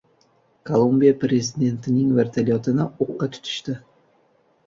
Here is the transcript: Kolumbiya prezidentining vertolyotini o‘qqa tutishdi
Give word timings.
Kolumbiya 0.69 1.17
prezidentining 1.23 2.15
vertolyotini 2.21 2.83
o‘qqa 3.07 3.31
tutishdi 3.37 3.77